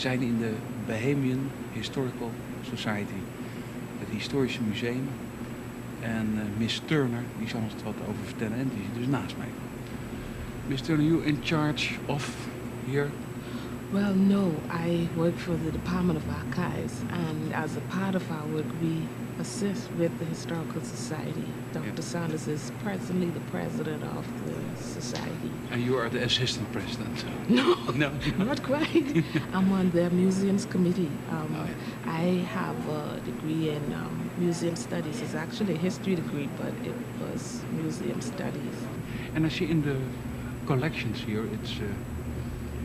[0.00, 0.52] zijn in de
[0.86, 2.30] Bahamian Historical
[2.62, 3.20] Society,
[3.98, 5.08] het historische museum.
[6.00, 9.36] En uh, Miss Turner, die zal ons wat over vertellen en die zit dus naast
[9.36, 9.48] mij.
[10.66, 12.36] Miss Turner, you in charge of
[12.90, 13.08] here?
[13.92, 14.54] Well, no.
[14.70, 19.02] I work for the Department of Archives, and as a part of our work, we
[19.40, 21.44] assist with the Historical Society.
[21.72, 21.86] Dr.
[21.86, 22.00] Yeah.
[22.00, 25.50] Sanders is presently the president of the society.
[25.72, 27.24] And you are the assistant president?
[27.48, 29.24] No, no, not quite.
[29.52, 31.10] I'm on the museums committee.
[31.30, 32.12] Um, oh, yeah.
[32.12, 35.20] I have a degree in um, museum studies.
[35.20, 38.76] It's actually a history degree, but it was museum studies.
[39.34, 39.96] And I see in the
[40.66, 41.86] collections here, it's uh,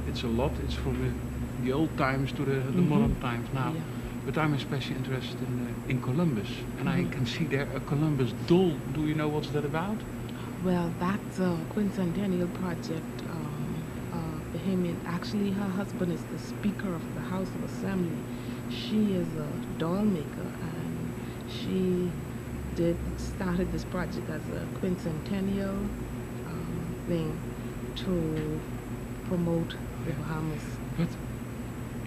[0.07, 0.51] it's a lot.
[0.63, 2.89] It's from the, the old times to the, the mm -hmm.
[2.89, 3.71] modern times now.
[3.73, 4.25] Yeah.
[4.25, 6.49] But I'm especially interested in, uh, in Columbus.
[6.77, 6.97] And mm -hmm.
[6.97, 7.15] I mm-hmm.
[7.15, 8.73] can see there a Columbus doll.
[8.95, 9.99] Do you know what's that about?
[10.65, 13.15] Well, that's a quincentennial project.
[13.33, 13.75] Um,
[14.17, 14.97] uh, Bahamian.
[15.05, 18.21] Actually, her husband is the Speaker of the House of Assembly.
[18.69, 20.95] She is a doll maker, and
[21.57, 22.11] she
[22.75, 25.77] did started this project as a quincentennial
[26.49, 27.29] um, thing
[27.95, 28.59] to
[29.27, 30.63] promote Bahamas.
[30.97, 31.07] But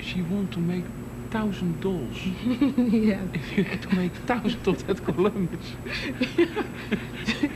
[0.01, 0.85] she wants to make
[1.31, 2.17] thousand dolls.
[2.27, 3.21] yeah.
[3.35, 5.67] If you had to make thousand of that Columbus.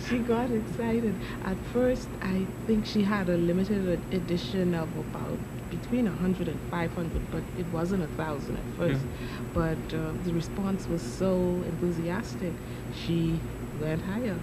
[0.08, 1.14] she got excited.
[1.44, 5.38] At first, I think she had a limited edition of about
[5.70, 9.00] between 100 and 500, but it wasn't a thousand at first.
[9.00, 9.40] Yeah.
[9.54, 12.52] But uh, the response was so enthusiastic,
[12.92, 13.38] she
[13.80, 14.38] went higher.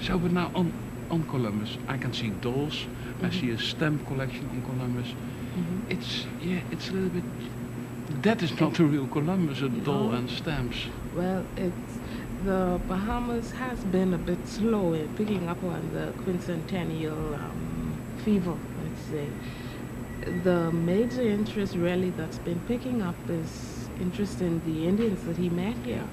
[0.00, 0.72] so, but now on
[1.10, 1.78] on Columbus.
[1.88, 2.86] I can see dolls.
[2.86, 3.28] Mm -hmm.
[3.28, 5.08] I see a stamp collection on Columbus.
[5.08, 5.92] Mm -hmm.
[5.94, 7.24] It's yeah, it's a little bit.
[8.22, 10.88] That is not the real Columbus, a doll and stamps.
[11.16, 11.98] Well, it's
[12.44, 18.56] the Bahamas has been a bit slow in picking up on the quincentennial um, fever.
[18.82, 19.26] Let's say
[20.42, 25.48] the major interest really that's been picking up is interest in the Indians that he
[25.48, 26.04] met here,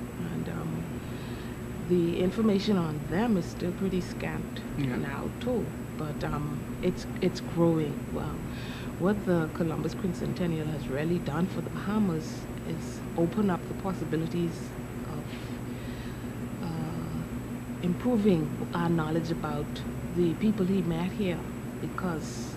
[1.91, 4.95] the information on them is still pretty scant yeah.
[4.95, 5.65] now too,
[5.97, 7.93] but um, it's it's growing.
[8.13, 8.35] Well,
[8.99, 12.27] what the Columbus Quincentennial has really done for the Bahamas
[12.69, 14.57] is open up the possibilities
[15.15, 15.23] of
[16.63, 18.41] uh, improving
[18.73, 19.67] our knowledge about
[20.15, 21.39] the people he met here,
[21.81, 22.55] because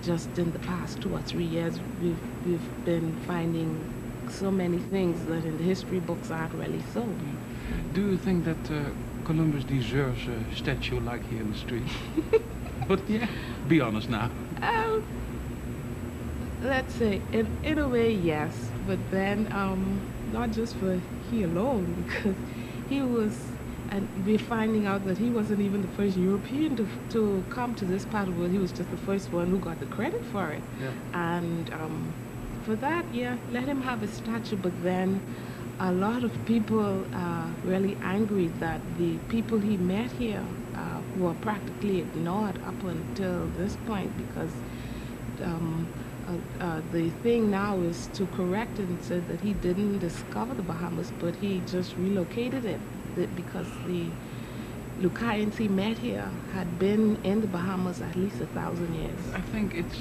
[0.00, 3.70] just in the past two or three years we've we've been finding
[4.28, 7.02] so many things that in the history books aren't really so.
[7.02, 7.49] Mm.
[7.92, 8.90] Do you think that uh,
[9.24, 11.84] Columbus deserves a statue like here in the street?
[12.88, 13.26] but yeah,
[13.68, 14.30] be honest now.
[14.62, 15.04] Um,
[16.62, 18.70] let's say, in, in a way, yes.
[18.86, 20.00] But then, um,
[20.32, 21.00] not just for
[21.30, 22.36] he alone, because
[22.88, 23.36] he was,
[23.90, 27.84] and we're finding out that he wasn't even the first European to, to come to
[27.84, 28.52] this part of the world.
[28.52, 30.62] He was just the first one who got the credit for it.
[30.80, 30.90] Yeah.
[31.14, 32.12] And um,
[32.64, 35.20] for that, yeah, let him have a statue, but then
[35.80, 40.44] a lot of people are really angry that the people he met here
[40.76, 44.50] uh, were practically ignored up until this point because
[45.42, 45.88] um,
[46.28, 50.52] uh, uh, the thing now is to correct it and say that he didn't discover
[50.54, 52.80] the Bahamas, but he just relocated it
[53.34, 54.04] because the
[55.00, 59.18] Lucayans he met here had been in the Bahamas at least a thousand years.
[59.34, 59.98] I think it's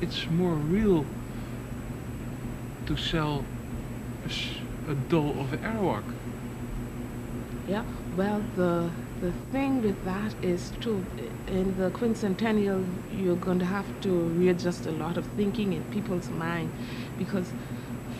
[0.00, 1.04] it's more real
[2.86, 3.44] to sell
[4.94, 6.04] doll of Arawak.
[7.68, 7.84] Yeah,
[8.16, 8.90] well, the
[9.20, 11.04] the thing with that is too,
[11.48, 12.84] in the quincentennial,
[13.16, 16.70] you're going to have to readjust a lot of thinking in people's mind
[17.18, 17.50] because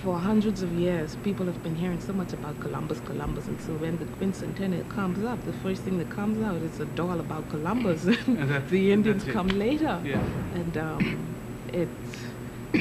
[0.02, 3.72] for hundreds of years, people have been hearing so much about Columbus, Columbus, and so
[3.74, 7.48] when the quincentennial comes up, the first thing that comes out is a doll about
[7.50, 8.04] Columbus.
[8.04, 10.00] and the Indians come later.
[10.04, 10.22] Yeah.
[10.54, 11.36] And um,
[11.72, 12.16] it's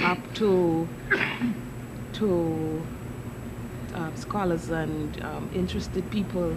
[0.03, 0.87] up to
[2.13, 2.81] to
[3.95, 6.55] uh, scholars and um, interested people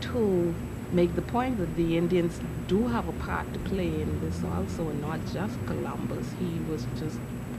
[0.00, 0.54] to
[0.92, 4.88] make the point that the Indians do have a part to play in this also,
[4.88, 6.26] and not just Columbus.
[6.38, 7.18] He was just,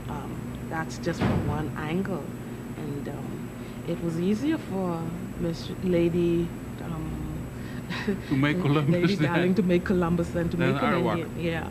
[0.09, 0.35] um,
[0.69, 2.23] that's just from one angle.
[2.77, 3.49] And um,
[3.87, 5.01] it was easier for
[5.39, 6.47] Miss Lady
[6.83, 7.47] um,
[8.29, 11.39] to make Columbus Lady Darling to make Columbus than to make an Indian.
[11.39, 11.67] Yeah.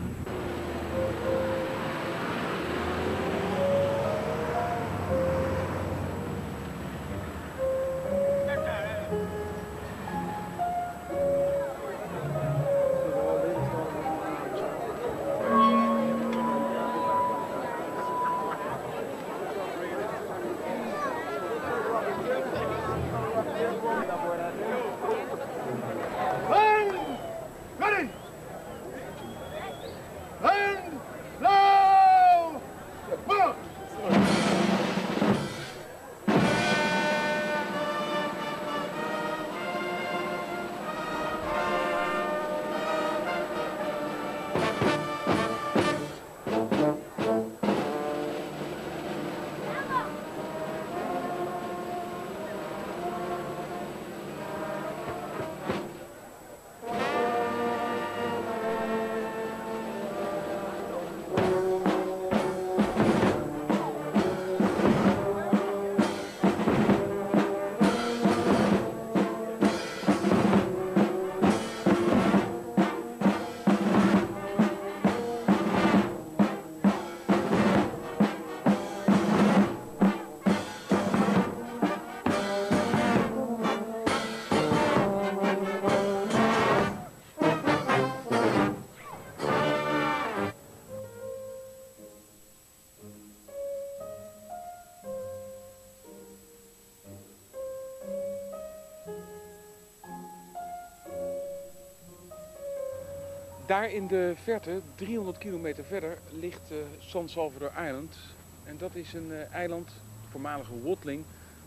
[103.69, 108.17] Daar in de verte, 300 kilometer verder, ligt uh, San Salvador Island.
[108.63, 109.91] En dat is een uh, eiland,
[110.29, 111.23] voormalige Watling,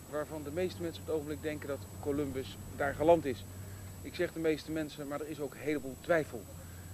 [0.09, 3.45] waarvan de meeste mensen op het ogenblik denken dat Columbus daar geland is.
[4.01, 6.41] Ik zeg de meeste mensen, maar er is ook een heleboel twijfel.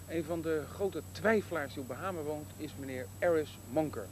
[0.08, 4.08] Een van de grote twijfelaars die op Bahama woont is meneer Aris Monker.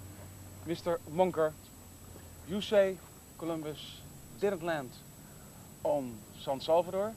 [0.63, 0.99] Mr.
[1.09, 1.53] Monker,
[2.45, 2.97] you say
[3.35, 4.03] Columbus
[4.39, 4.93] didn't land
[5.81, 7.13] on San Salvador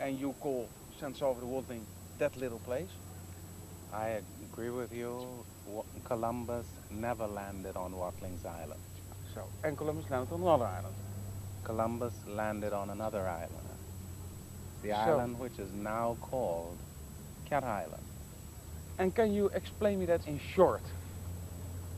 [0.00, 0.68] and you call
[0.98, 1.82] San Salvador Watling
[2.18, 2.98] that little place?
[3.92, 5.46] I agree with you.
[6.04, 8.80] Columbus never landed on Watling's Island.
[9.34, 10.96] So, and Columbus landed on another island?
[11.64, 13.78] Columbus landed on another island.
[14.80, 16.84] The so, island which is now called
[17.44, 18.10] Cat Island.
[18.98, 20.92] And can you explain me that in short?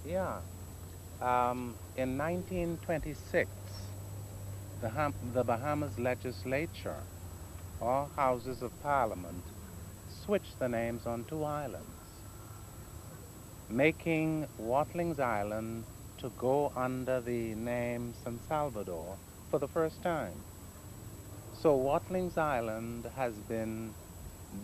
[0.02, 0.42] Yeah.
[1.20, 3.94] Um, in 1926,
[4.80, 7.06] the, the Bahamas legislature,
[7.80, 9.52] or houses of parliament,
[10.28, 12.02] switched the names on two islands,
[13.70, 15.84] making Watlings Island
[16.18, 19.16] to go under the name San Salvador
[19.50, 20.34] for the first time.
[21.62, 23.94] So Watlings Island has been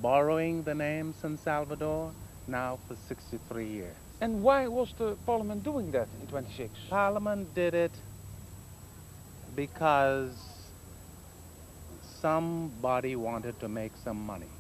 [0.03, 2.13] borrowing the name San Salvador
[2.47, 3.97] now for 63 years.
[4.21, 6.73] And why was the parliament doing that in 26?
[6.91, 8.03] Parliament did it
[9.57, 10.37] because
[12.21, 14.54] somebody wanted to make some money.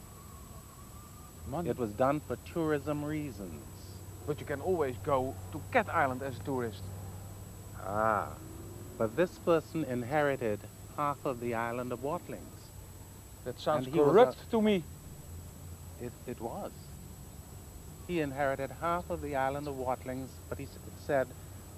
[1.47, 1.71] Money.
[1.71, 3.63] It was done for tourism reasons.
[4.27, 6.83] But you can always go to Cat Island as a tourist.
[7.87, 8.29] Ah,
[8.99, 10.59] but this person inherited
[10.97, 12.71] half of the island of Watlings.
[13.45, 14.85] That sounds corrupt to me.
[16.01, 16.73] It, it was.
[18.09, 20.67] He inherited half of the island of Watlings, but he
[21.07, 21.27] said,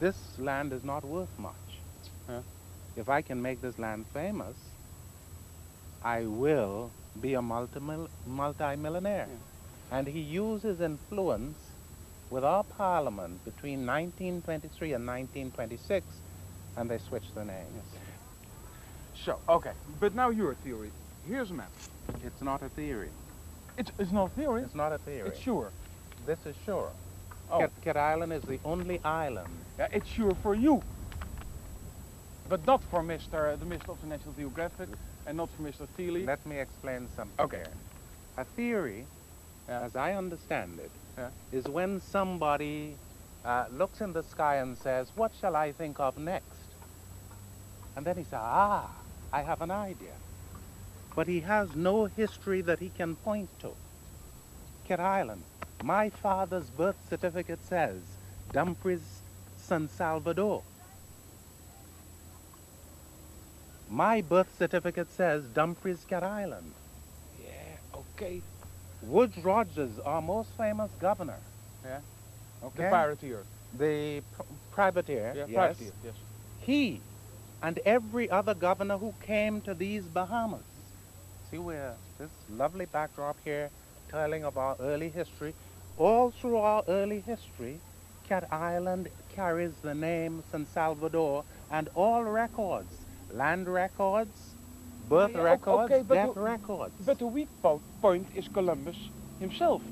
[0.00, 1.80] this land is not worth much.
[2.28, 2.40] Huh?
[2.96, 4.56] If I can make this land famous,
[6.02, 8.08] I will be a multi-millionaire.
[8.26, 8.76] Multi
[9.90, 11.58] and he used his influence
[12.30, 16.04] with our parliament between 1923 and 1926,
[16.76, 17.66] and they switched the name.
[17.74, 18.00] Yes.
[19.24, 20.90] So, okay, but now your theory.
[21.28, 21.70] Here's a map.
[22.24, 23.10] It's not a theory.
[23.78, 24.62] It's, it's not a theory?
[24.62, 25.28] It's not a theory.
[25.28, 25.70] It's sure.
[26.26, 26.90] This is sure.
[27.50, 27.60] Oh.
[27.60, 29.48] Cat, Cat Island is the only island.
[29.78, 30.82] Yeah, it's sure for you.
[32.48, 33.58] But not for Mr.
[33.58, 33.88] the Mr.
[33.88, 34.88] of the National Geographic
[35.26, 35.86] and not for Mr.
[35.98, 36.26] Thiele.
[36.26, 37.44] Let me explain something.
[37.44, 37.64] Okay.
[38.36, 39.04] A theory
[39.68, 39.80] yeah.
[39.80, 41.30] as I understand it, yeah.
[41.52, 42.96] is when somebody
[43.44, 46.46] uh, looks in the sky and says, what shall I think of next?
[47.96, 48.90] And then he says, ah,
[49.32, 50.14] I have an idea.
[51.14, 53.70] But he has no history that he can point to.
[54.85, 55.42] Cat Island,
[55.82, 58.02] my father's birth certificate says
[58.52, 59.23] Dumfries,
[59.56, 60.62] San Salvador.
[63.88, 66.73] My birth certificate says Dumfries, Cat Island.
[67.42, 68.42] Yeah, okay.
[69.06, 71.38] Woodes Rogers, our most famous governor.
[71.84, 72.00] Yeah.
[72.64, 72.82] Okay.
[72.84, 73.44] The privateer.
[73.78, 75.32] The pr privateer.
[75.36, 75.54] Yeah, yes.
[75.54, 76.14] privateer, yes.
[76.60, 77.00] He
[77.62, 80.64] and every other governor who came to these Bahamas.
[81.50, 83.70] See where this lovely backdrop here
[84.10, 85.54] telling of our early history.
[85.98, 87.80] All through our early history,
[88.28, 92.92] Cat Island carries the name San Salvador and all records,
[93.32, 94.55] land records,
[95.08, 96.94] birth yeah, records, okay, death the, records.
[97.04, 97.48] But the weak
[98.00, 98.96] point is Columbus
[99.40, 99.82] himself.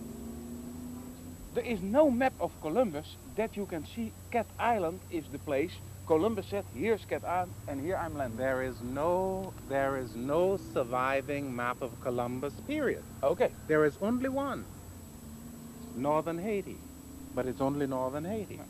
[1.55, 5.73] There is no map of Columbus that you can see Cat Island is the place
[6.07, 8.37] Columbus said, here's Cat Island and here I'm landing.
[8.37, 13.03] There is no there is no surviving map of Columbus, period.
[13.23, 13.51] Okay.
[13.69, 14.65] There is only one.
[15.97, 16.77] Northern Haiti.
[17.35, 18.61] But it's only northern Haiti.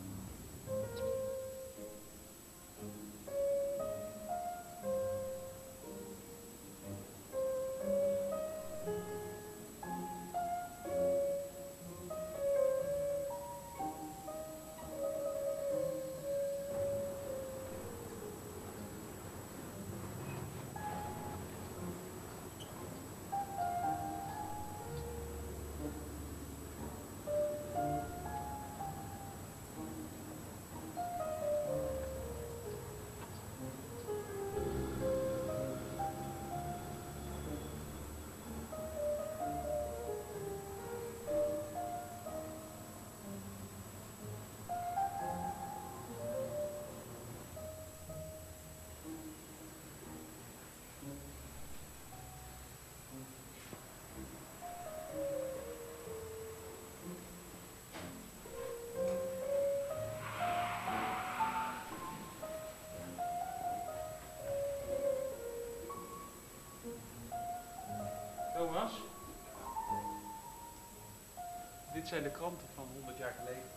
[72.05, 73.69] Dit zijn de kranten van 100 jaar geleden.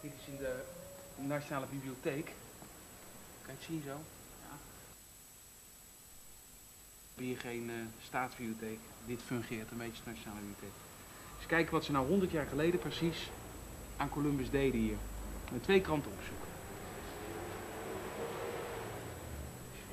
[0.00, 0.62] Dit is in de
[1.16, 2.24] Nationale Bibliotheek.
[3.42, 3.96] Kan je het zien zo?
[4.42, 4.56] Ja.
[7.14, 8.78] Hier geen eh, staatsbibliotheek.
[9.06, 10.78] Dit fungeert een beetje als Nationale Bibliotheek.
[11.36, 13.30] Eens kijken wat ze nou 100 jaar geleden precies
[13.96, 14.96] aan Columbus deden hier.
[15.52, 16.48] Met twee kranten opzoeken.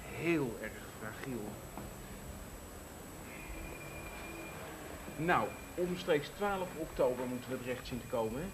[0.01, 1.41] Heel erg fragiel.
[5.17, 8.41] Nou, omstreeks 12 oktober moeten we het recht zien te komen.
[8.41, 8.47] Hè?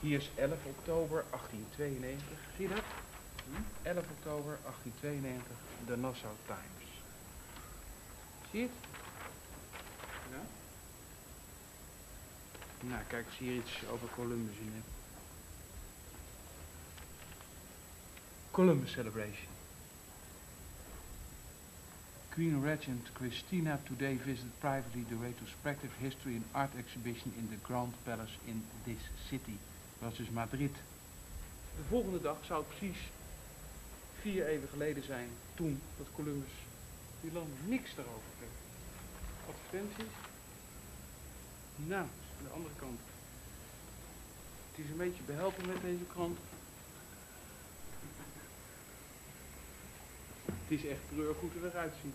[0.00, 2.38] Hier is 11 oktober 1892.
[2.56, 2.84] Zie je dat?
[3.82, 5.56] 11 oktober 1892,
[5.86, 6.90] de Nassau Times.
[8.50, 8.76] Zie je het?
[10.30, 10.42] Ja?
[12.88, 14.82] Nou, kijk of ze hier iets over Columbus in.
[18.50, 19.57] Columbus Celebration.
[22.38, 27.92] Queen Regent Christina today visited privately the retrospective history and art exhibition in the Grand
[28.04, 29.58] Palace in this city.
[30.00, 30.70] Dat dus Madrid.
[31.76, 32.98] De volgende dag zou precies
[34.20, 36.50] vier eeuwen geleden zijn toen dat Columbus
[37.20, 38.56] die land niks daarover kreeg.
[39.48, 40.14] Advertenties.
[41.76, 42.06] Nou,
[42.38, 43.00] aan de andere kant.
[44.70, 46.38] Het is een beetje behelpen met deze krant.
[50.68, 52.14] Het is echt treurig hoe het eruit ziet.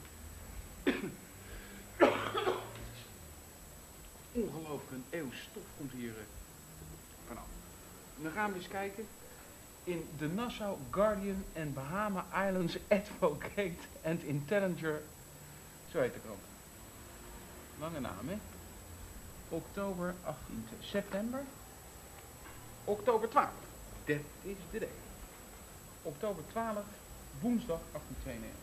[4.32, 6.24] Ongelooflijk, een eeuw stof komt hier eh,
[7.28, 7.46] vanaf.
[8.22, 9.08] Dan gaan we eens kijken.
[9.84, 15.02] In de Nassau Guardian en Bahama Islands Advocate and Intelliger.
[15.92, 16.40] Zo heet de krant.
[17.80, 18.38] Lange naam, hè?
[19.50, 20.68] Oktober 18...
[20.80, 21.44] September?
[22.84, 23.50] Oktober 12.
[24.06, 24.90] Dat is de dag.
[26.02, 26.84] Oktober 12,
[27.42, 28.62] woensdag 1892.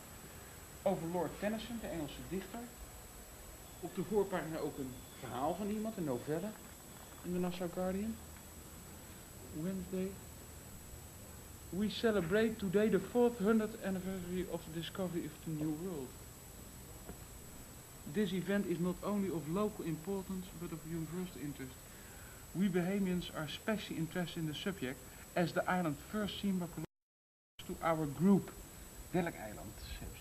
[0.82, 2.60] Over Lord Tennyson, de Engelse dichter.
[3.80, 6.50] Op de voorpagina ook een verhaal van iemand, een novelle.
[7.22, 8.14] In de Nassau Guardian.
[9.62, 10.10] Wednesday.
[11.70, 16.08] We celebrate today the 400th anniversary of the discovery of the New World.
[18.12, 21.72] This event is not only of local importance but of universal interest.
[22.54, 24.98] We Bahamians are especially interested in the subject
[25.36, 26.66] as the island first seen by
[27.66, 28.50] to our group.
[29.10, 29.80] Welk eiland?
[29.98, 30.18] hebben.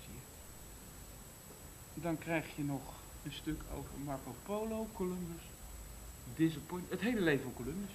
[1.93, 2.81] Dan krijg je nog
[3.24, 5.41] een stuk over Marco Polo, Columbus,
[6.36, 6.89] Disappoint.
[6.89, 7.91] Het hele leven van Columbus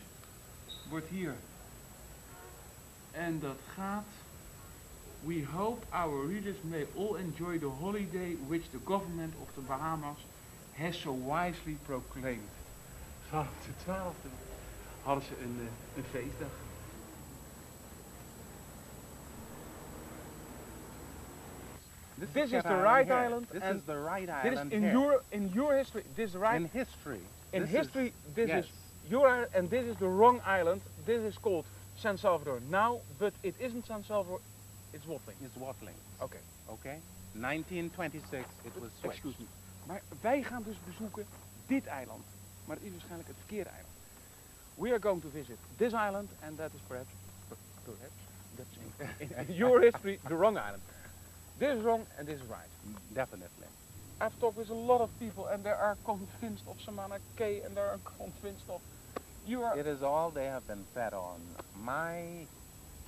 [0.89, 1.35] wordt hier.
[3.11, 4.07] En dat gaat.
[5.21, 10.19] We hope our readers may all enjoy the holiday which the government of the Bahamas
[10.73, 12.51] has so wisely proclaimed.
[13.29, 14.29] Vanaf de 12e
[15.03, 16.64] hadden ze een, eh, een feestdag.
[22.33, 23.15] This is the right here.
[23.27, 24.93] island This is the right is island in here.
[24.93, 26.03] your in your history.
[26.15, 27.21] This is right In history.
[27.53, 28.13] in this is- history.
[28.35, 28.65] this yes.
[28.65, 28.71] is
[29.11, 30.81] your island and this is the wrong island.
[31.05, 31.65] This is called
[31.97, 34.41] San Salvador now, but it isn't San Salvador.
[34.93, 35.37] It's Watling.
[35.45, 35.97] is Watling.
[36.21, 36.41] Okay.
[36.69, 36.99] Okay?
[37.35, 39.19] 1926, it was switched.
[39.25, 39.47] Excuse me.
[39.87, 41.27] Maar wij gaan dus bezoeken
[41.67, 42.25] dit eiland.
[42.65, 43.93] Maar het is waarschijnlijk het verkeerde eiland.
[44.75, 47.11] We are going to visit this island and that is perhaps,
[47.49, 48.21] per- perhaps,
[48.57, 48.77] that's
[49.19, 50.83] in, in your history, the wrong island.
[51.59, 52.69] This is wrong and this is right.
[53.15, 53.67] Definitely.
[54.21, 57.77] I've talked with a lot of people and they are convinced of Samana Cay and
[57.77, 58.81] they are convinced of
[59.47, 61.41] you are It is all they have been fed on.
[61.83, 62.47] My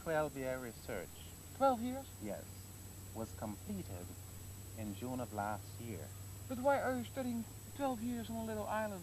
[0.06, 1.08] 12-year research,
[1.56, 2.06] 12 years.
[2.24, 2.42] yes,
[3.14, 4.06] was completed
[4.78, 6.06] in June of last year.
[6.48, 7.44] But why are you studying
[7.76, 9.02] 12 years on a little island?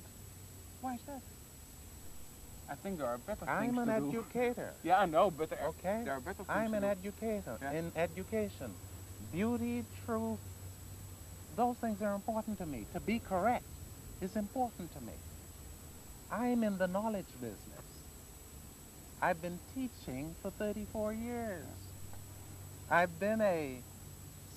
[0.82, 1.22] Why is that?
[2.70, 4.20] I think there are better things I'm an to do.
[4.20, 4.74] educator.
[4.84, 6.02] Yeah, I know, but there are, Okay?
[6.06, 7.58] there are better things I'm an educator.
[7.62, 7.72] Yeah.
[7.74, 8.72] In education,
[9.34, 10.40] beauty, truth,
[11.56, 12.86] those things are important to me.
[12.94, 13.66] To be correct
[14.22, 15.14] is important to me.
[16.32, 17.58] I'm in the knowledge business.
[19.22, 21.66] I've been teaching for 34 years.
[22.90, 23.80] I've been a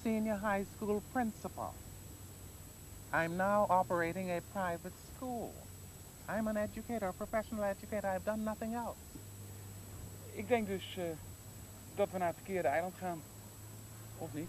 [0.02, 1.72] senior high school principal.
[3.12, 5.54] I'm now operating a private school.
[6.28, 8.08] I'm an educator, a professional educator.
[8.08, 8.98] I've done nothing else.
[10.34, 11.04] Ik denk dus eh,
[11.94, 13.22] dat we naar het verkeerde eiland gaan.
[14.18, 14.48] Of niet?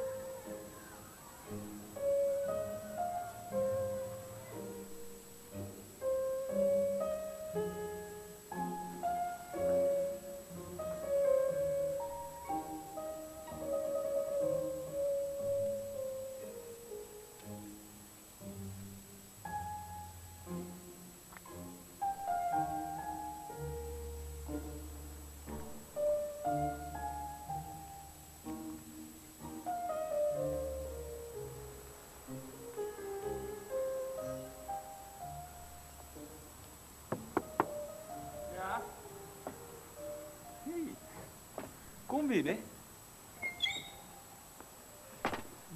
[42.21, 42.29] Kom.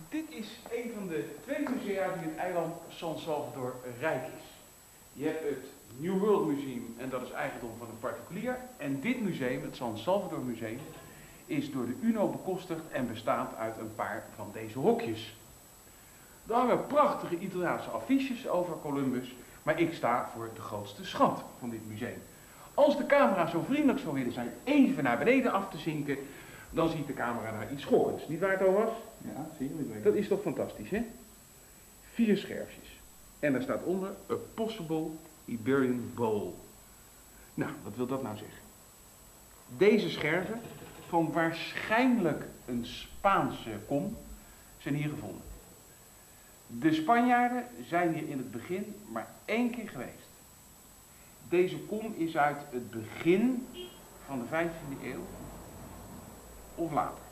[0.09, 4.43] Dit is een van de twee musea die het eiland San Salvador rijk is.
[5.13, 5.65] Je hebt het
[5.97, 8.57] New World Museum en dat is eigendom van een particulier.
[8.77, 10.79] En dit museum, het San Salvador Museum,
[11.45, 15.35] is door de UNO bekostigd en bestaat uit een paar van deze hokjes.
[16.43, 21.69] Daar hangen prachtige Italiaanse affiches over Columbus, maar ik sta voor de grootste schat van
[21.69, 22.21] dit museum.
[22.75, 26.17] Als de camera zo vriendelijk zou willen zijn even naar beneden af te zinken,
[26.69, 28.27] dan ziet de camera daar iets schokkends.
[28.27, 28.89] Niet waar, Thomas?
[29.17, 30.01] Ja, zie je.
[30.01, 31.05] Dat is toch fantastisch, hè?
[32.13, 32.99] Vier scherfjes.
[33.39, 35.07] En daar staat onder A Possible
[35.45, 36.53] Iberian Bowl.
[37.53, 38.63] Nou, wat wil dat nou zeggen?
[39.77, 40.61] Deze scherven,
[41.07, 44.17] van waarschijnlijk een Spaanse kom,
[44.77, 45.41] zijn hier gevonden.
[46.67, 50.24] De Spanjaarden zijn hier in het begin maar één keer geweest.
[51.55, 53.67] Deze kom is uit het begin
[54.25, 55.25] van de 15e eeuw
[56.75, 57.23] of later.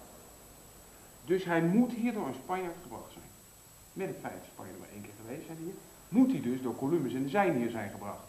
[1.26, 3.26] Dus hij moet hier door een Spanjaard gebracht zijn.
[3.94, 5.74] Met het feit dat Spanjaarden maar één keer geweest zijn hier,
[6.10, 8.28] moet hij dus door Columbus en de zijn hier zijn gebracht.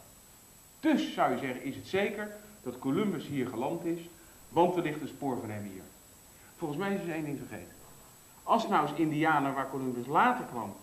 [0.81, 4.09] Dus zou je zeggen, is het zeker dat Columbus hier geland is,
[4.49, 5.83] want er ligt een spoor van hem hier.
[6.57, 7.75] Volgens mij is er één ding vergeten.
[8.43, 10.75] Als nou eens Indianen waar Columbus later kwam,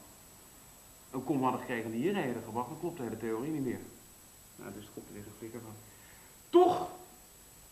[1.11, 3.79] een kom hadden gekregen die hierheen hadden gebracht, dan klopt de hele theorie niet meer.
[4.61, 5.75] Nou, dus komt er weer een flikker van.
[6.49, 6.89] Toch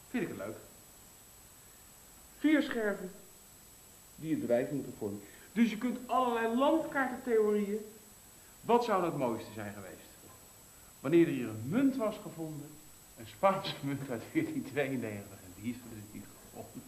[0.09, 0.57] vind ik het leuk.
[2.37, 3.11] Vier scherven
[4.15, 5.21] die het bewijs moeten vormen.
[5.51, 7.79] Dus je kunt allerlei landkaartentheorieën.
[8.61, 10.09] Wat zou het mooiste zijn geweest?
[10.99, 12.69] Wanneer er hier een munt was gevonden,
[13.17, 16.83] een Spaanse munt uit 1492, en die is er dus niet gevonden.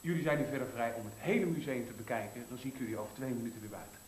[0.00, 2.44] Jullie zijn nu verder vrij om het hele museum te bekijken.
[2.48, 3.98] Dan zie ik jullie over twee minuten weer buiten.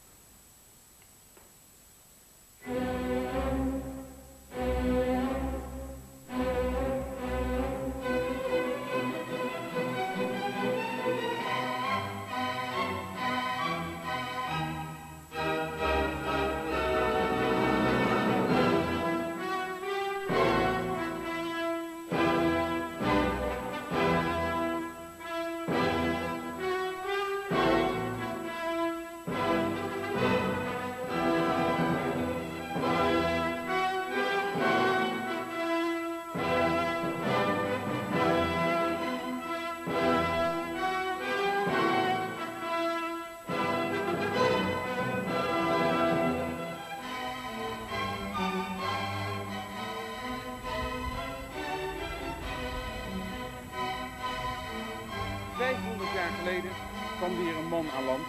[57.96, 58.26] Aan land.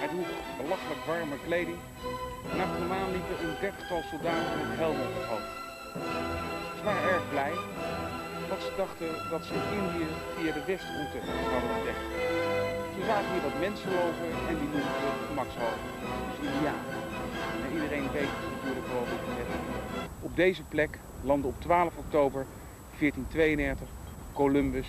[0.00, 0.30] Hij droeg
[0.62, 1.80] belachelijk warme kleding.
[2.52, 5.52] En achter hem aan liepen een dertigtal soldaten met helmen hoofd.
[6.76, 7.54] Ze waren erg blij,
[8.50, 11.18] want ze dachten dat ze Indië via de westroute
[11.52, 12.04] hadden ontdekt.
[12.94, 15.86] Ze zagen hier wat mensen lopen en die noemden ze gemakshalve.
[16.28, 16.94] Dus Indianen.
[17.64, 19.04] En iedereen weet natuurlijk wel
[19.38, 19.50] net.
[20.28, 20.92] Op deze plek
[21.30, 22.46] landde op 12 oktober
[22.98, 23.88] 1492
[24.32, 24.88] Columbus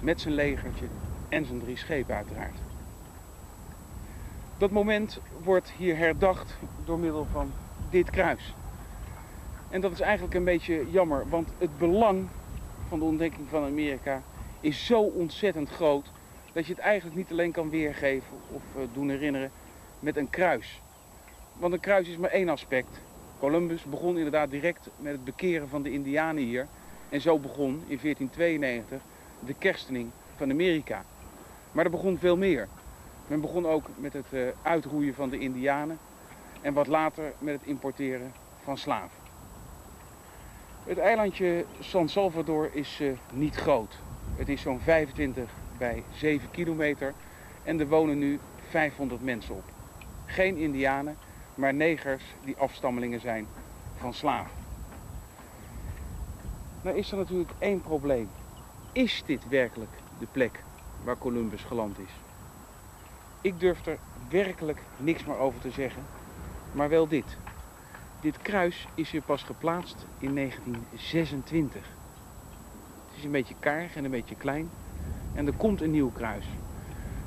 [0.00, 0.86] met zijn legertje
[1.28, 2.65] en zijn drie schepen uiteraard.
[4.58, 7.52] Dat moment wordt hier herdacht door middel van
[7.90, 8.54] dit kruis.
[9.70, 12.28] En dat is eigenlijk een beetje jammer, want het belang
[12.88, 14.22] van de ontdekking van Amerika
[14.60, 16.10] is zo ontzettend groot
[16.52, 19.50] dat je het eigenlijk niet alleen kan weergeven of eh, doen herinneren
[20.00, 20.80] met een kruis.
[21.52, 23.00] Want een kruis is maar één aspect.
[23.38, 26.66] Columbus begon inderdaad direct met het bekeren van de Indianen hier.
[27.08, 29.00] En zo begon in 1492
[29.46, 31.04] de kerstening van Amerika.
[31.72, 32.68] Maar er begon veel meer.
[33.26, 35.98] Men begon ook met het uh, uitroeien van de indianen
[36.60, 39.18] en wat later met het importeren van slaven.
[40.84, 43.98] Het eilandje San Salvador is uh, niet groot.
[44.36, 47.14] Het is zo'n 25 bij 7 kilometer
[47.62, 49.64] en er wonen nu 500 mensen op.
[50.24, 51.16] Geen indianen,
[51.54, 53.46] maar negers die afstammelingen zijn
[53.96, 54.64] van slaven.
[56.82, 58.28] Nou is er natuurlijk één probleem.
[58.92, 60.62] Is dit werkelijk de plek
[61.04, 62.25] waar Columbus geland is.
[63.46, 66.02] Ik durf er werkelijk niks meer over te zeggen,
[66.72, 67.36] maar wel dit.
[68.20, 71.80] Dit kruis is hier pas geplaatst in 1926.
[73.08, 74.70] Het is een beetje karig en een beetje klein
[75.34, 76.44] en er komt een nieuw kruis.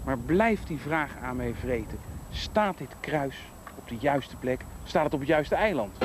[0.05, 1.97] Maar blijft die vraag aan mij vreten.
[2.32, 4.62] Staat dit kruis op de juiste plek?
[4.84, 5.97] Staat het op het juiste eiland?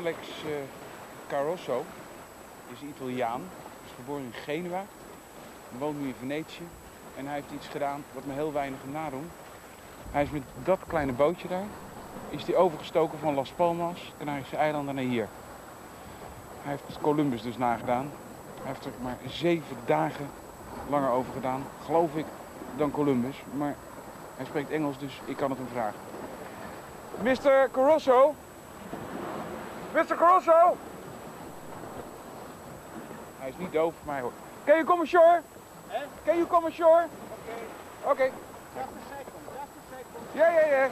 [0.00, 0.52] Alex uh,
[1.28, 1.84] Carosso
[2.72, 3.42] is Italiaan,
[3.84, 4.84] is geboren in Genua,
[5.78, 6.68] woont nu in Venetië
[7.16, 9.30] en hij heeft iets gedaan wat me heel weinig nadoen.
[10.10, 11.66] Hij is met dat kleine bootje daar,
[12.28, 15.28] is hij overgestoken van Las Palmas, Canarische eilanden naar hier.
[16.62, 18.10] Hij heeft Columbus dus nagedaan.
[18.54, 20.30] Hij heeft er maar zeven dagen
[20.88, 22.26] langer over gedaan, geloof ik,
[22.76, 23.36] dan Columbus.
[23.56, 23.74] Maar
[24.36, 26.00] hij spreekt Engels, dus ik kan het hem vragen.
[27.22, 27.70] Mr.
[27.72, 28.34] Carosso?
[29.94, 30.16] Mr.
[30.16, 30.76] Carosso?
[33.38, 34.34] Hij is niet doof, maar hij hoort.
[34.64, 35.40] Can you come ashore?
[35.88, 36.00] Eh?
[36.24, 37.06] Can you come ashore?
[38.04, 38.12] Okay.
[38.12, 38.32] Okay.
[38.76, 39.40] Just a second.
[39.58, 40.24] Just a second.
[40.34, 40.90] Yeah, yeah, yeah.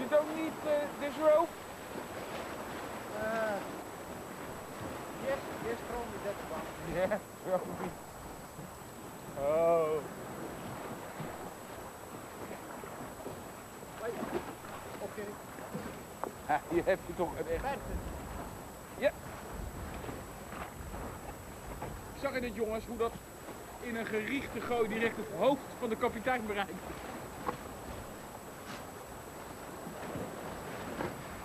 [0.00, 1.48] You don't need uh, this rope?
[3.20, 3.56] Uh,
[5.26, 6.66] yes, yes, throw me that one.
[6.94, 7.92] Yeah, wel niet.
[9.40, 10.02] Oh.
[14.02, 14.12] Wait.
[15.02, 15.28] Okay.
[16.48, 17.60] Ha, hier heb je toch een echt...
[17.60, 17.82] Perfect.
[22.20, 23.12] Zag je dit jongens, hoe dat
[23.80, 26.72] in een gerichte gooi direct het hoofd van de kapitein bereikt?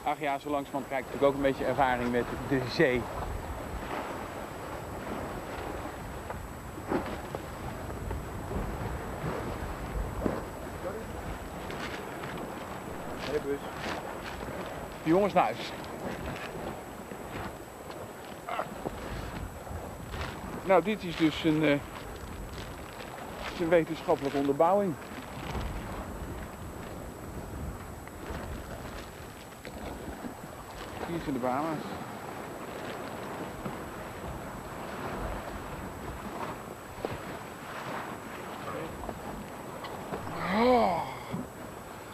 [0.04, 3.02] Ach ja, zo langzamerhand krijg ik natuurlijk ook een beetje ervaring met de zee.
[15.24, 15.72] Jongens naar huis.
[20.66, 21.80] Nou, dit is dus een, eh,
[23.60, 24.94] een wetenschappelijke onderbouwing.
[31.08, 31.78] Hier zijn de Bahama's.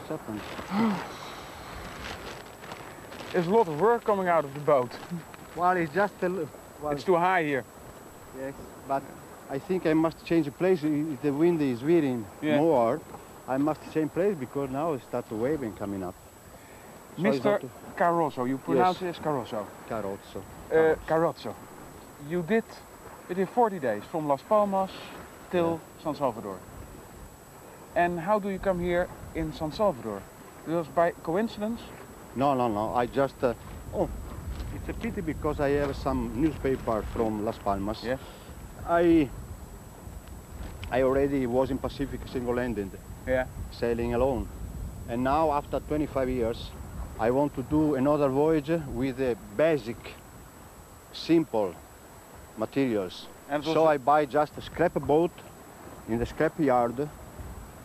[0.08, 1.19] Happened.
[3.32, 4.92] There's a lot of work coming out of the boat.
[5.56, 6.30] Well, it's just a
[6.82, 7.64] well, It's too high here.
[8.40, 8.54] yes,
[8.88, 9.04] but
[9.50, 10.84] I think I must change the place.
[10.84, 12.58] If the wind is veering Yeah.
[12.58, 13.00] more,
[13.48, 16.16] I must change place because now it starts waving coming up.
[17.18, 17.44] So Mr.
[17.44, 17.62] not
[17.98, 19.66] Carosso, you pronounce it as Carosso.
[19.90, 20.42] Carozzo.
[20.72, 21.54] Uh, Carozzo,
[22.30, 22.64] you did
[23.30, 24.92] it in 40 days from Las Palmas
[25.52, 26.58] till San Salvador.
[27.96, 30.22] And how do you come here in San Salvador?
[30.68, 31.82] It was by coincidence?
[32.40, 32.96] No, no, no.
[32.96, 33.44] I just.
[33.44, 33.54] Uh,
[33.94, 34.10] oh,
[34.74, 38.02] it's a pity because I have some newspaper from Las Palmas.
[38.02, 38.18] Yeah.
[38.88, 39.30] I.
[40.92, 42.90] I already was in Pacific single-handed,
[43.28, 43.46] Yeah.
[43.72, 44.48] sailing alone,
[45.08, 46.72] and now after 25 years,
[47.20, 49.98] I want to do another voyage with a basic,
[51.14, 51.76] simple
[52.58, 53.28] materials.
[53.50, 55.32] And So I buy just a scrap boat
[56.08, 57.08] in the scrap yard,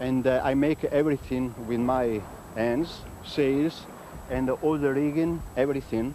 [0.00, 2.22] and uh, I make everything with my
[2.54, 3.84] hands, sails,
[4.30, 6.14] and all the rigging, everything,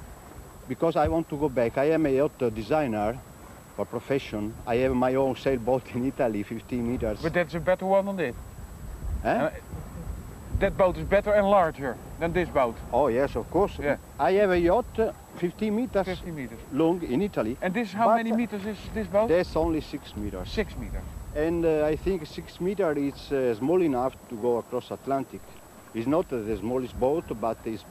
[0.67, 1.77] because I want to go back.
[1.77, 3.17] I am a yacht designer
[3.75, 4.53] for profession.
[4.67, 7.19] I have my own sailboat in Italy, 15 meters.
[7.21, 8.35] But that's a better one than this.
[9.23, 9.49] Eh?
[10.59, 13.71] That boat is better and larger than this boat, oh yes, of course.
[13.79, 13.95] Yeah.
[14.19, 16.59] I have a yacht, uh, 15 meters 50 meters.
[16.73, 17.57] long in Italy.
[17.61, 19.29] And this, how many uh, meters is this boat?
[19.29, 20.49] That's only six meters.
[20.49, 21.03] Six meters.
[21.35, 25.41] And uh, I think six meter is uh, small enough to go across Atlantic.
[25.93, 27.85] It's not the smallest boat, but it's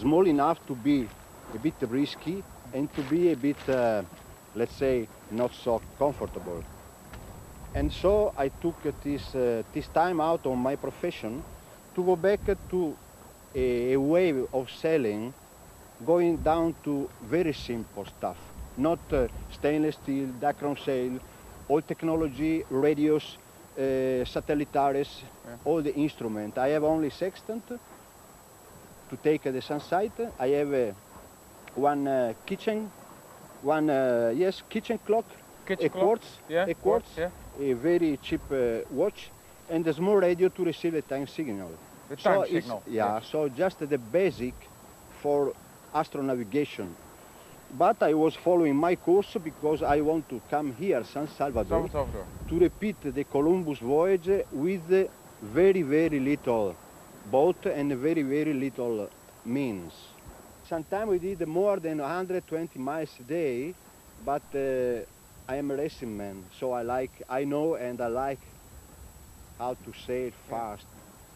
[0.00, 1.08] small enough to be
[1.54, 4.02] a bit risky and to be a bit, uh,
[4.54, 6.62] let's say, not so comfortable.
[7.74, 11.44] And so I took this, uh, this time out of my profession
[11.94, 12.96] to go back to
[13.54, 15.34] a, a way of sailing,
[16.04, 18.38] going down to very simple stuff,
[18.76, 21.18] not uh, stainless steel, Dacron sail,
[21.68, 23.38] all technology, radios,
[23.76, 25.56] uh, satellitares, Yeah.
[25.64, 26.58] all the instrument.
[26.58, 27.64] I have only sextant
[29.10, 30.12] to take the sunset.
[30.38, 30.92] I have uh,
[31.74, 32.92] one uh, kitchen,
[33.60, 35.26] one uh, yes kitchen clock,
[35.66, 36.02] Kitchen a clock?
[36.02, 37.30] quartz, Yeah, a quartz, yeah.
[37.58, 39.32] a very cheap uh, watch,
[39.68, 41.78] and a small radio to receive a time signal.
[42.08, 42.82] The so time it's- signal.
[42.86, 43.22] Yeah, yes.
[43.22, 44.70] so just the basic
[45.08, 45.54] for
[45.94, 46.96] astronavigation.
[47.70, 51.90] But I was following my course because I want to come here, San Salvador, San
[51.90, 52.28] Salvador.
[52.48, 55.08] to repeat the Columbus voyage with
[55.40, 56.79] very, very little
[57.30, 59.08] boat and very, very little
[59.44, 59.94] means.
[60.62, 63.76] Sometimes we did more than 120 miles a day,
[64.18, 65.02] but uh,
[65.48, 68.54] I am a racing man, so I like, I know and I like
[69.58, 70.86] how to sail fast.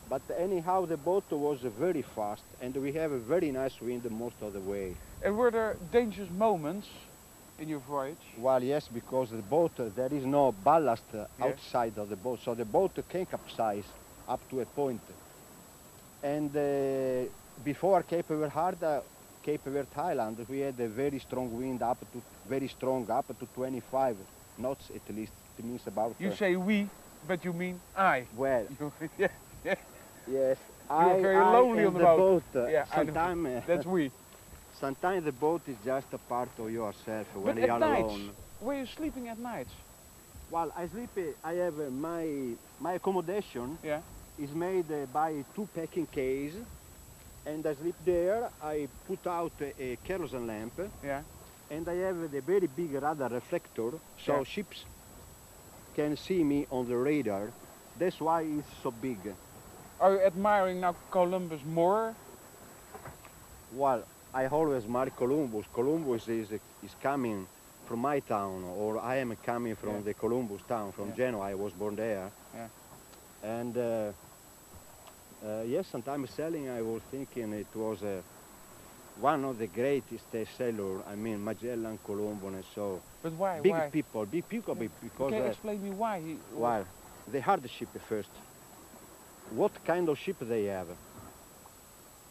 [0.06, 4.42] But anyhow, the boat was very fast, and we have a very nice wind most
[4.42, 4.98] of the way.
[5.22, 6.88] And were there dangerous moments
[7.58, 8.26] in your voyage?
[8.36, 11.38] Well, yes, because the boat, there is no ballast Yes.
[11.40, 13.94] outside of the boat, so the boat can capsize
[14.26, 15.02] up to a point.
[16.24, 17.30] And uh,
[17.62, 19.02] before Cape Verde Hard, uh,
[19.42, 23.46] Cape Verde Island, we had a very strong wind up to, very strong, up to
[23.46, 24.18] 25
[24.56, 25.34] knots at least.
[25.58, 26.90] It means about, You uh, say we,
[27.22, 28.28] but you mean I.
[28.30, 28.68] well,
[29.18, 29.28] yeah,
[29.64, 29.74] yeah,
[30.26, 30.58] yes,
[30.88, 32.44] I, very I lonely on the boat.
[32.54, 33.16] uh, Yeah, I know.
[33.16, 34.12] sometime, uh, that's we.
[34.70, 38.14] sometimes the boat is just a part of yourself when But you at are nights,
[38.14, 38.36] alone.
[38.60, 39.74] were you sleeping at nights?
[40.48, 41.18] Well, I sleep.
[41.42, 44.02] I have uh, my my accommodation Yeah.
[44.38, 46.54] Is made uh, by two packing case,
[47.46, 48.50] and I sleep there.
[48.62, 51.22] I put out a, kerosene lamp, Yeah.
[51.70, 54.44] and I have the very big radar reflector, so Yeah.
[54.44, 54.84] ships
[55.94, 57.52] can see me on the radar.
[57.98, 59.18] That's why it's so big.
[60.00, 62.14] Are you admiring now Columbus more?
[63.72, 65.66] Well, I always mark Columbus.
[65.72, 66.50] Columbus is
[66.82, 67.46] is coming
[67.86, 70.00] from my town, or I am coming from Yeah.
[70.04, 71.14] the Columbus town, from.
[71.14, 71.50] Genoa.
[71.50, 72.30] I was born there.
[72.54, 72.68] Yeah.
[73.42, 74.12] And uh,
[75.66, 78.22] yes, sometimes sailing, I was thinking it was uh,
[79.20, 81.02] one of the greatest uh, sailors.
[81.10, 83.60] I mean, Magellan, Colombo, and so But why?
[83.60, 83.90] big why?
[83.90, 86.20] people, big people, be- because Can you uh, explain me why?
[86.20, 86.84] He, well,
[87.30, 88.30] the hardship first.
[89.50, 90.88] What kind of ship they have?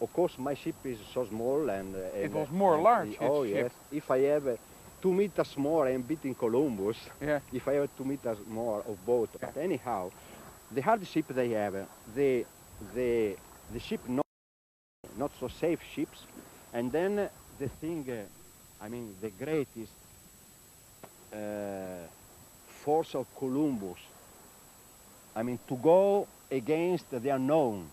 [0.02, 1.96] Of course, my ship is so small and...
[1.96, 3.56] Uh, It was uh, more large, his Oh, ship.
[3.56, 3.72] yes.
[3.92, 4.56] If I have uh,
[5.02, 6.98] two meters more, I'm beating Columbus.
[7.22, 7.40] Yeah.
[7.54, 9.30] If I have two meters more of boat.
[9.34, 9.52] Yeah.
[9.54, 10.10] But anyhow,
[10.72, 12.46] the hard ship they have, uh, the,
[12.96, 13.36] the,
[13.72, 14.26] the ship not,
[15.18, 16.26] not so safe ships.
[16.74, 19.94] And then uh, the thing, uh, I mean, the greatest
[21.34, 22.08] uh,
[22.84, 24.00] force of Columbus
[25.36, 27.88] I mean, to go against the unknown.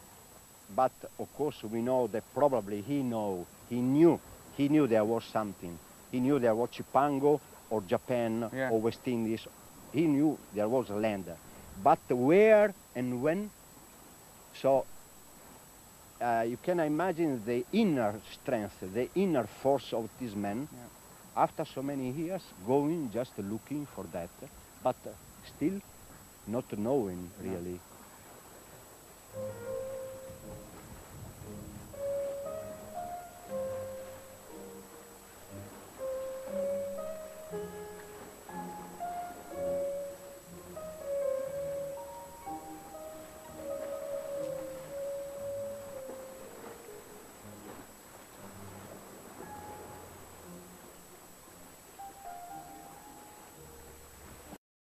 [0.74, 4.20] But of course, we know that probably he know, he knew,
[4.56, 5.78] he knew there was something.
[6.12, 8.70] He knew there was Cipango or Japan Yeah.
[8.70, 9.46] or West Indies.
[9.92, 11.24] He knew there was a land.
[11.82, 13.50] But where and when?
[14.60, 14.84] So
[16.20, 21.42] uh, you can imagine the inner strength, the inner force of this man yeah.
[21.42, 24.28] after so many years going just looking for that,
[24.82, 24.96] but
[25.56, 25.80] still
[26.46, 27.80] not knowing really.